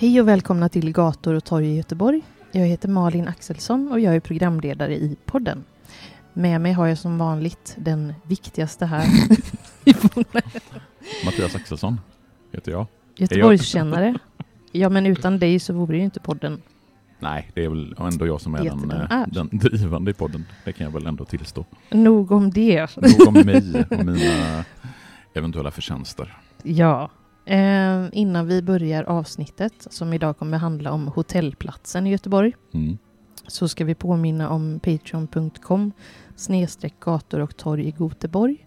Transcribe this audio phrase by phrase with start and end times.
[0.00, 2.22] Hej och välkomna till Gator och torg i Göteborg.
[2.52, 5.64] Jag heter Malin Axelsson och jag är programledare i podden.
[6.32, 9.04] Med mig har jag som vanligt den viktigaste här.
[11.24, 12.00] Mattias Axelsson
[12.52, 12.86] heter jag.
[13.16, 14.18] Göteborgskännare.
[14.72, 16.62] Ja, men utan dig så vore ju inte podden.
[17.18, 19.26] Nej, det är väl ändå jag som är, den eh, är.
[19.26, 20.46] den drivande i podden.
[20.64, 21.64] Det kan jag väl ändå tillstå.
[21.90, 22.96] Nog om det.
[22.96, 24.64] Nog om mig och mina
[25.34, 26.36] eventuella förtjänster.
[26.62, 27.10] Ja.
[27.44, 32.98] Eh, innan vi börjar avsnittet, som idag kommer handla om hotellplatsen i Göteborg, Mm.
[33.46, 35.92] så ska vi påminna om patreon.com
[36.36, 38.66] snedstreck gator och torg i Göteborg.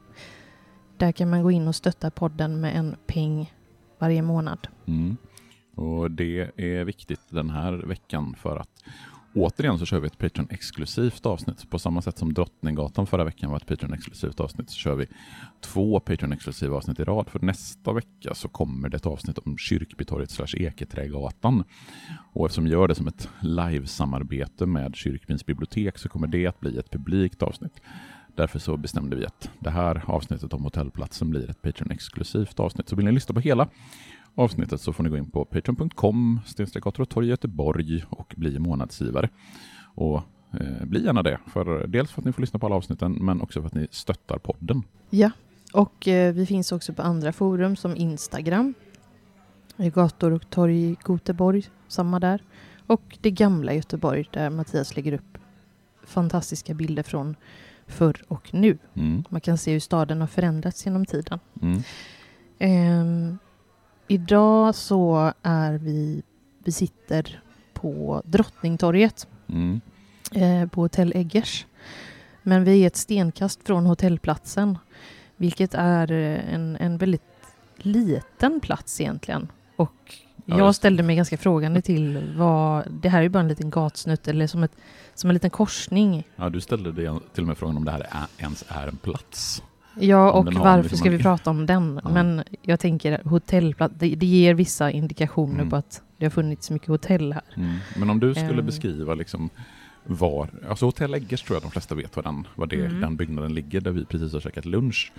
[0.97, 3.53] Där kan man gå in och stötta podden med en peng
[3.99, 4.67] varje månad.
[4.85, 5.17] Mm.
[5.75, 8.83] Och det är viktigt den här veckan för att
[9.33, 11.69] återigen så kör vi ett Patreon-exklusivt avsnitt.
[11.69, 15.07] På samma sätt som Drottninggatan förra veckan var ett Patreon-exklusivt avsnitt så kör vi
[15.61, 17.29] två Patreon-exklusiva avsnitt i rad.
[17.29, 21.63] För nästa vecka så kommer det ett avsnitt om Kyrkbytorget slash Eketrägatan.
[22.33, 26.59] Och eftersom vi gör det som ett live-samarbete med Kyrkbyns bibliotek så kommer det att
[26.59, 27.81] bli ett publikt avsnitt.
[28.35, 32.89] Därför så bestämde vi att det här avsnittet om hotellplatsen blir ett Patreon-exklusivt avsnitt.
[32.89, 33.67] Så vill ni lyssna på hela
[34.35, 36.39] avsnittet så får ni gå in på patreon.com
[37.09, 39.29] torg Göteborg och bli månadsgivare.
[39.95, 40.21] Och
[40.53, 43.41] eh, bli gärna det, för dels för att ni får lyssna på alla avsnitten men
[43.41, 44.83] också för att ni stöttar podden.
[45.09, 45.31] Ja,
[45.73, 48.73] och eh, vi finns också på andra forum som Instagram,
[49.77, 52.43] gator och torg Göteborg, samma där.
[52.87, 55.37] Och det gamla Göteborg där Mattias lägger upp
[56.05, 57.35] fantastiska bilder från
[57.87, 58.77] förr och nu.
[58.93, 61.39] Mm, Man kan se hur staden har förändrats genom tiden.
[61.61, 61.81] mm,
[62.59, 63.32] Ehm,
[64.13, 66.23] idag så är vi,
[66.63, 67.41] vi sitter
[67.73, 69.81] på Drottningtorget mm,
[70.31, 71.65] eh, på Hotell Eggers.
[72.43, 74.77] Men vi är ett stenkast från hotellplatsen,
[75.35, 77.21] vilket är eh, en, en väldigt
[77.77, 79.47] liten plats egentligen.
[79.75, 83.47] Och Ja, jag ställde mig ganska frågande till vad, det här är ju bara en
[83.47, 84.75] liten gatsnutt eller som, ett,
[85.15, 86.27] som en liten korsning.
[86.35, 88.97] Ja, du ställde dig till och med frågan om det här är, ens är en
[88.97, 89.63] plats.
[89.99, 91.99] Ja, och varför ska vi prata om den?
[92.03, 92.09] Ja.
[92.09, 95.69] Men jag tänker hotellplats, det, det ger vissa indikationer Mm.
[95.69, 97.41] på att det har funnits mycket hotell här.
[97.55, 97.75] Mm.
[97.97, 98.65] Men om du skulle Ehm.
[98.65, 99.49] beskriva liksom
[100.05, 103.01] var, alltså Hotell Eggers tror jag de flesta vet var den, var det, Mm.
[103.01, 105.11] den byggnaden ligger där vi precis har käkat lunch.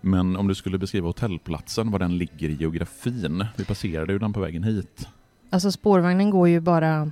[0.00, 3.44] Men om du skulle beskriva hotellplatsen, var den ligger i geografin.
[3.56, 5.08] Vi passerade ju den på vägen hit.
[5.50, 7.10] Alltså spårvagnen går ju bara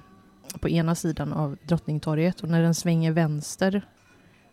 [0.61, 3.83] på ena sidan av Drottningtorget och när den svänger vänster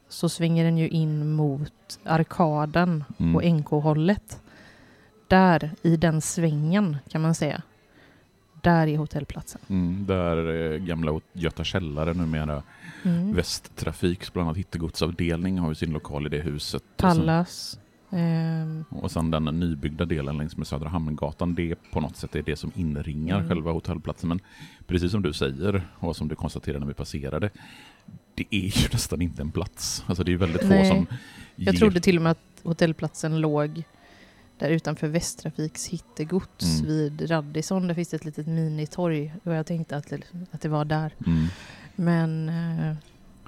[0.09, 3.35] så svänger den ju in mot arkaden Mm.
[3.35, 4.41] och NK-hållet.
[5.27, 7.61] Där, i den svängen kan man säga,
[8.61, 9.61] där är hotellplatsen.
[9.69, 12.63] Mm, där eh, gamla Göta källare numera
[13.03, 13.33] Mm.
[13.33, 16.83] Västtrafiks, bland annat hittegodsavdelning, har ju sin lokal i det huset.
[16.97, 17.79] Pallas.
[18.11, 22.41] Ehm, Och sen den nybyggda delen längs med Södra Hamngatan, det på något sätt är
[22.41, 23.49] det som inringar Mm.
[23.49, 24.29] själva hotellplatsen.
[24.29, 24.39] Men
[24.87, 27.49] precis som du säger, och som du konstaterade när vi passerade,
[28.39, 30.03] det är ju nästan inte en plats.
[30.07, 30.87] Alltså det är väldigt få Nej.
[30.87, 31.05] som
[31.55, 31.79] jag ger...
[31.79, 33.83] trodde till och med att hotellplatsen låg
[34.57, 36.85] där utanför Västtrafiks hittegods Mm.
[36.87, 37.87] vid Radisson.
[37.87, 40.19] Där finns det ett litet minitorg och jag tänkte att det,
[40.51, 41.13] att det var där.
[41.25, 41.47] Mm.
[41.95, 42.95] Men eh,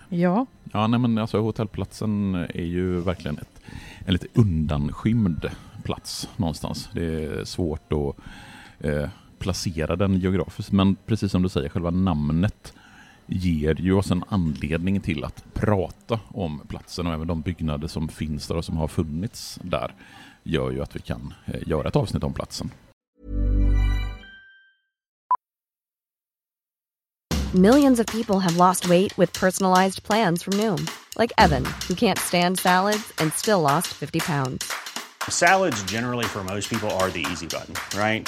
[0.09, 3.61] ja, Ja, nej men alltså hotellplatsen är ju verkligen ett,
[4.05, 5.49] en lite undanskymd
[5.83, 6.89] plats någonstans.
[6.93, 8.15] Det är svårt att
[8.85, 9.09] eh,
[9.39, 12.73] placera den geografiskt, men precis som du säger, själva namnet
[13.31, 18.09] ger ju oss en anledning till att prata om platsen och även de byggnader som
[18.09, 19.93] finns där och som har funnits där
[20.43, 22.71] gör ju att vi kan eh, göra ett avsnitt om platsen.
[27.53, 30.87] Millions of people have lost weight with personalized plans from Noom,
[31.19, 34.71] like Evan, who can't stand salads and still lost 50 pounds.
[35.29, 38.27] Salads, generally, for most people, are the easy button, right?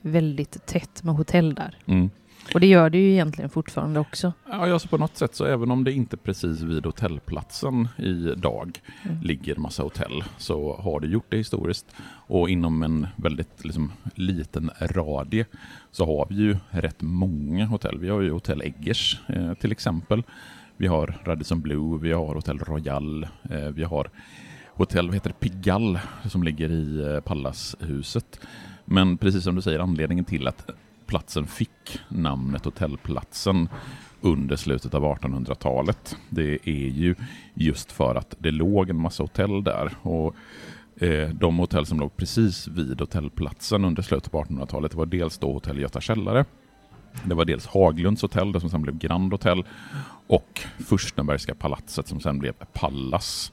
[0.00, 1.76] väldigt tätt med hotell där.
[1.86, 2.10] Mm.
[2.54, 4.32] Och det gör det ju egentligen fortfarande också.
[4.50, 9.20] Ja, alltså på något sätt så även om det inte precis vid hotellplatsen idag Mm.
[9.22, 11.86] ligger massa hotell så har det gjort det historiskt
[12.26, 15.46] och inom en väldigt liksom, liten radie
[15.90, 17.98] så har vi ju rätt många hotell.
[17.98, 20.22] Vi har ju Hotell Eggers eh, till exempel.
[20.76, 24.10] Vi har Radisson Blue, vi har Hotell Royal, eh, vi har
[24.72, 28.40] hotell, vad heter det, Pigalle som ligger i eh, Pallashuset.
[28.90, 30.70] Men precis som du säger, anledningen till att
[31.06, 33.68] platsen fick namnet Hotellplatsen
[34.20, 36.16] under slutet av 1800-talet.
[36.28, 37.14] Det är ju
[37.54, 39.92] just för att det låg en massa hotell där.
[40.02, 40.34] Och
[40.96, 45.52] eh, de hotell som låg precis vid hotellplatsen under slutet av 1800-talet var dels då
[45.52, 46.44] Hotell Göta Källare,
[47.24, 49.64] det var dels Haglunds hotell, det som sen blev Grand Hotel,
[50.26, 53.52] och Furstenbergska palatset som sen blev Pallas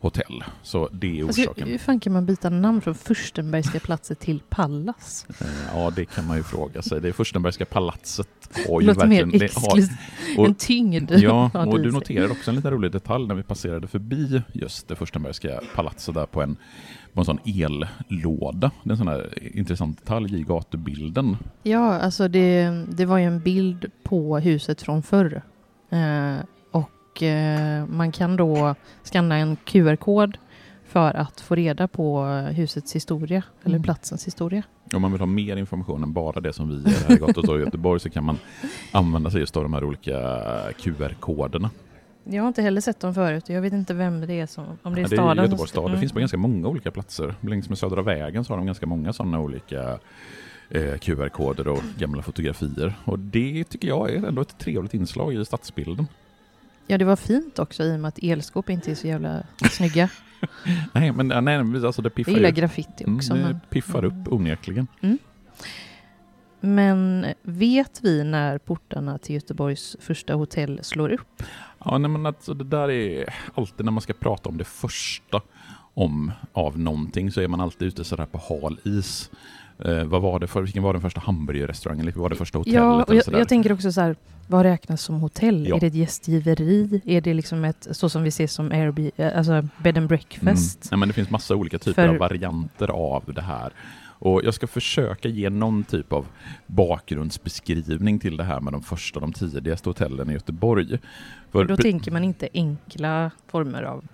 [0.00, 0.44] hotell.
[0.62, 1.68] Så det är Alltså, orsaken.
[1.68, 5.26] hur fan kan man byta namn från Furstenbergska platset till Pallas?
[5.40, 7.00] Eh, Ja, det kan man ju fråga sig.
[7.00, 8.28] Det Furstenbergska palatset
[8.68, 9.40] har ju låter mer verkligen...
[9.40, 9.44] har-
[9.78, 9.98] exklusivt.
[10.38, 11.10] En tyngd.
[11.10, 11.92] Ja, och du sig.
[11.92, 16.26] noterar också en liten rolig detalj när vi passerade förbi just det Furstenbergska palatset där
[16.26, 16.56] på en,
[17.12, 18.70] på en sån ellåda.
[18.82, 21.36] Det är en sån här intressant detalj i gatubilden.
[21.62, 25.42] Ja, alltså det, det var ju en bild på huset från förr.
[27.22, 30.38] Eh, och eh, man kan då skanna en QR-kod
[30.86, 33.82] för att få reda på husets historia, eller Mm.
[33.82, 34.62] platsens historia.
[34.94, 37.62] Om man vill ha mer information än bara det som vi gör här i Gatutorget
[37.62, 38.38] i Göteborg så kan man
[38.92, 40.18] använda sig just av de här olika
[40.78, 41.70] QR-koderna.
[42.24, 43.48] Jag har inte heller sett dem förut.
[43.48, 44.64] Jag vet inte vem det är som...
[44.82, 45.38] Om det är Ja, det staden.
[45.38, 45.84] är Göteborgs stad.
[45.84, 46.00] Det Mm.
[46.00, 47.34] finns på ganska många olika platser.
[47.40, 49.98] Längs med Södra vägen så har de ganska många sådana olika
[50.70, 52.94] eh, QR-koder och gamla fotografier.
[53.04, 56.06] Och det tycker jag är ändå ett trevligt inslag i stadsbilden.
[56.90, 60.08] Ja, det var fint också i och med att elskåp inte är så jävla snygga.
[60.92, 62.54] Nej, men nej, alltså det Jag piffar gillar ju.
[62.54, 63.34] graffiti Mm, också.
[63.34, 64.86] det men, piffar upp onekligen.
[66.60, 71.42] men vet vi när portarna till Göteborgs första hotell slår upp?
[71.84, 75.40] Ja, nej, men alltså, det där är alltid när man ska prata om det första
[75.94, 79.30] om av någonting så är man alltid ute sådär på hal is.
[79.84, 82.02] Eh, vad var det för, vilken var den första hamburgerrestaurangen?
[82.02, 82.80] Eller vad var det första hotellet?
[82.80, 84.16] Ja, och jag, jag tänker också så här,
[84.46, 85.66] vad räknas som hotell?
[85.68, 85.76] Ja.
[85.76, 87.00] Är det ett gästgiveri?
[87.04, 90.84] Är det liksom ett, så som vi ser som Airbnb, alltså bed and breakfast?
[90.84, 90.88] Mm.
[90.90, 93.72] Nej, men det finns massa olika typer För- av varianter av det här.
[94.20, 96.26] Och jag ska försöka ge någon typ av
[96.66, 100.98] bakgrundsbeskrivning till det här med de första, de tidigaste hotellen i Göteborg.
[101.50, 104.04] För, Då tänker man inte enkla former av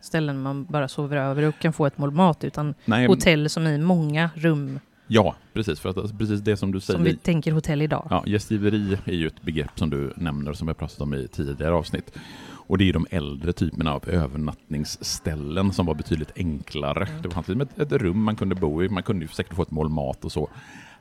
[0.00, 3.66] ställen man bara sover över och kan få ett mål mat, utan nej, hotell som
[3.66, 4.78] i många rum,
[5.12, 5.80] Ja, precis.
[5.80, 6.98] För att alltså, precis det som du säger.
[6.98, 8.06] som vi tänker hotell idag.
[8.10, 11.28] Ja, gästgiveri är ju ett begrepp som du nämner som vi har pratat om i
[11.28, 12.18] tidigare avsnitt.
[12.66, 17.04] Och det är de äldre typerna av övernattningsställen som var betydligt enklare.
[17.04, 17.22] Mm.
[17.22, 19.62] Det fanns liksom ett, ett rum man kunde bo i, man kunde ju säkert få
[19.62, 20.48] ett mål mat och så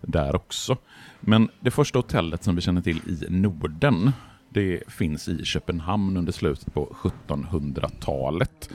[0.01, 0.77] där också.
[1.19, 4.11] Men det första hotellet som vi känner till i Norden,
[4.49, 8.69] det finns i Köpenhamn under slutet på 1700-talet.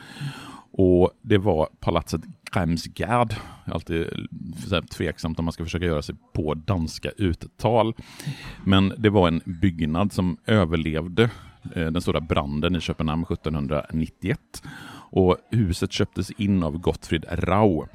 [0.78, 2.21] Och det var palatset
[2.52, 3.35] Grimsgärd.
[3.64, 4.06] Alltid
[4.90, 7.95] tveksamt om man ska försöka göra sig på danska uttal.
[8.64, 11.30] Men det var en byggnad som överlevde
[11.75, 14.62] eh, den stora branden i Köpenhamn 1791.
[15.11, 17.87] Och huset köptes in av Gottfrid Rau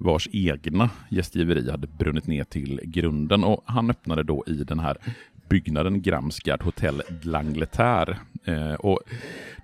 [0.00, 4.96] vars egna gästgiveri hade brunnit ner till grunden och han öppnade då i den här
[5.50, 8.18] byggnaden Gramsgard Hotel Langleterre.
[8.44, 9.00] Eh, och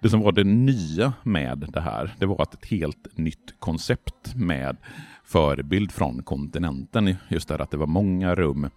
[0.03, 4.35] det som var det nya med det här, det var att ett helt nytt koncept
[4.35, 4.77] med
[5.25, 7.15] förebild från kontinenten.
[7.29, 8.71] Just det här att det var många rum,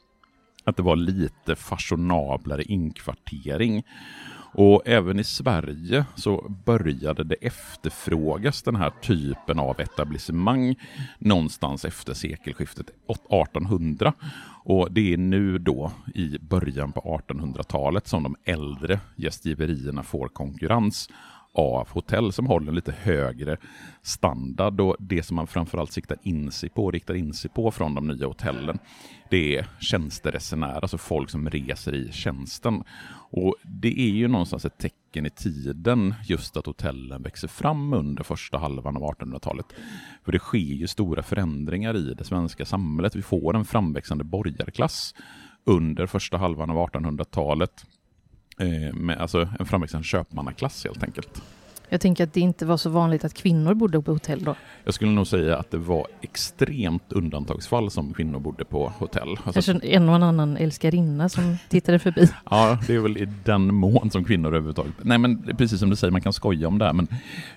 [0.64, 3.84] att det var lite fashionablare inkvartering.
[4.54, 10.76] Och även i Sverige så började det efterfrågas den här typen av etablissemang
[11.20, 14.14] någonstans efter sekelskiftet 1800.
[14.64, 21.10] Och det är nu då i början på 1800-talet som de äldre gästgiverierna får konkurrens
[21.54, 23.58] av hotell som håller lite högre
[24.02, 27.96] standard och det som man framförallt siktar in sig på, riktar in sig på från
[27.96, 28.80] de nya hotellen,
[29.30, 32.84] det är tjänsteresenärer, alltså folk som reser i tjänsten.
[33.32, 38.24] Och det är ju någonstans ett tecken i tiden just att hotellen växer fram under
[38.24, 39.66] första halvan av 1800-talet.
[40.26, 43.16] För det sker ju stora förändringar i det svenska samhället.
[43.16, 45.16] Vi får en framväxande borgarklass
[45.64, 47.86] under första halvan av 1800-talet
[48.94, 51.42] med alltså en framväxande köpmannaklass helt enkelt.
[51.92, 54.56] Jag tänker att det inte var så vanligt att kvinnor bodde på hotell då.
[54.84, 59.30] Jag skulle nog säga att det var extremt undantagsfall som kvinnor bodde på hotell.
[59.30, 62.30] Alltså, Kanske en och annan älskarinna som tittade förbi.
[62.50, 64.94] ja, det är väl i den mån som kvinnor överhuvudtaget.
[65.02, 67.08] Nej, men precis som du säger, man kan skoja om det här, men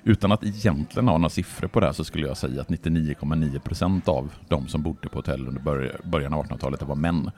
[0.04, 3.58] utan att egentligen ha några siffror på det här så skulle jag säga att 99,9
[3.58, 5.60] procent av de som bodde på hotell under
[6.04, 7.30] början av 1800-talet var män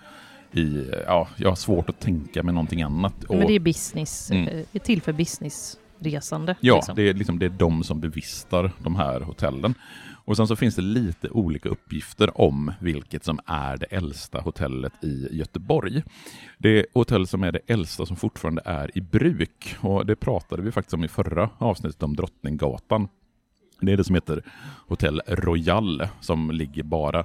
[0.54, 3.14] i, ja, jag har svårt att tänka mig någonting annat.
[3.28, 4.48] Men det är business, mm.
[4.48, 6.56] Eh, är till för businessresande.
[6.60, 6.96] Ja, liksom.
[6.96, 9.74] det, är liksom, det är de som bevistar de här hotellen.
[10.26, 15.04] Och sen så finns det lite olika uppgifter om vilket som är det äldsta hotellet
[15.04, 16.02] i Göteborg.
[16.58, 20.72] Det hotell som är det äldsta som fortfarande är i bruk och det pratade vi
[20.72, 23.08] faktiskt om i förra avsnittet om Drottninggatan.
[23.84, 24.42] Det är det som heter
[24.86, 27.24] Hotell Royal som ligger bara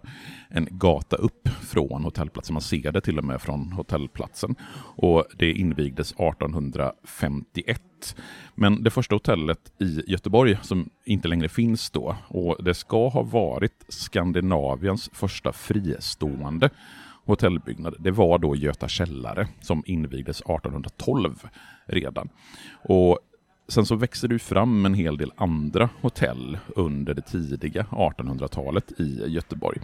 [0.49, 2.53] en gata upp från hotellplatsen.
[2.53, 4.55] Man ser det till och med från hotellplatsen.
[4.95, 7.81] Och det invigdes 1851.
[8.55, 13.21] Men det första hotellet i Göteborg som inte längre finns då och det ska ha
[13.21, 16.69] varit Skandinaviens första fristående
[17.25, 17.95] hotellbyggnad.
[17.99, 21.49] Det var då Göta källare som invigdes 1812
[21.85, 22.29] redan.
[22.83, 23.19] Och
[23.69, 29.23] Sen så växer det fram en hel del andra hotell under det tidiga 1800-talet i
[29.27, 29.79] Göteborg.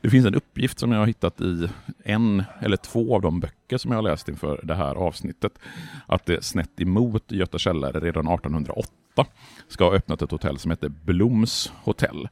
[0.00, 1.68] Det finns en uppgift som jag har hittat i
[2.04, 5.58] en eller två av de böcker som jag har läst inför det här avsnittet.
[6.06, 9.26] Att det snett emot Göta källare redan 1808
[9.68, 12.28] ska ha öppnat ett hotell som heter Bloms hotell.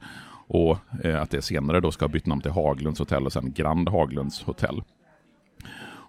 [0.47, 3.53] Och eh, att det senare då ska ha bytt namn till Haglunds hotell och sen
[3.53, 4.81] Grand Haglunds hotell.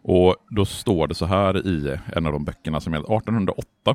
[0.02, 3.95] Och då står det så här i en av de böckerna som är 1808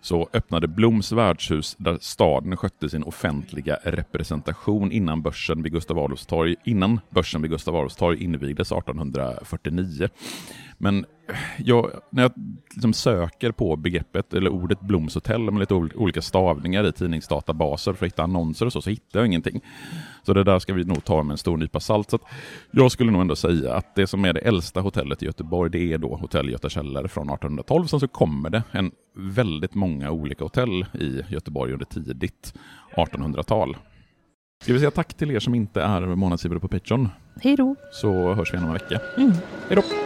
[0.00, 6.26] så öppnade Bloms värdshus där staden skötte sin offentliga representation innan börsen vid Gustav Adolfs
[6.26, 10.08] torg, innan börsen vid Gustav Adolfs torg invigdes 1849.
[10.78, 11.06] Men
[11.58, 12.32] jag, när jag
[12.74, 18.12] liksom söker på begreppet eller ordet Blomshotell med lite olika stavningar i tidningsdatabaser för att
[18.12, 19.60] hitta annonser och så, så hittar jag ingenting.
[20.22, 22.10] Så det där ska vi nog ta med en stor nypa salt.
[22.10, 22.18] Så
[22.70, 25.92] jag skulle nog ändå säga att det som är det äldsta hotellet i Göteborg, det
[25.92, 27.86] är då Hotell Göta Källare från 1812.
[27.86, 32.54] Sen så kommer det en väldigt många olika hotell i Göteborg under tidigt
[32.96, 33.76] 1800-tal.
[34.62, 37.08] Ska vi säga tack till er som inte är månadsgivare på Patreon.
[37.42, 37.76] Hej då!
[37.92, 39.00] Så hörs vi igen om en vecka.
[39.16, 39.32] Mm.
[39.68, 40.05] Hej då!